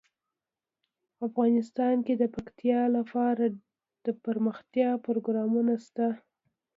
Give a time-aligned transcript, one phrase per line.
[1.27, 3.43] افغانستان کې د پکتیا لپاره
[4.05, 6.07] دپرمختیا پروګرامونه شته.